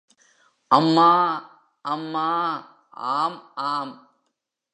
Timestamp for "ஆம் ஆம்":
2.89-3.93